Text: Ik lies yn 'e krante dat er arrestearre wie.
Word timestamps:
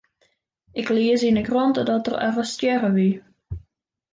Ik 0.79 0.87
lies 0.95 1.21
yn 1.27 1.39
'e 1.39 1.43
krante 1.49 1.81
dat 1.89 2.07
er 2.09 2.17
arrestearre 2.27 2.91
wie. 2.97 3.13